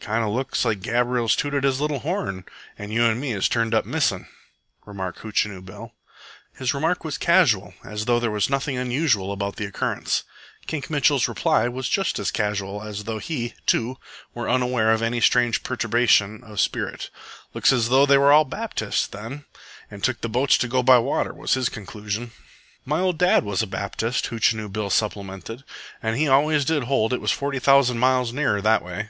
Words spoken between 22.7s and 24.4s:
"My ol' dad was a Baptist,"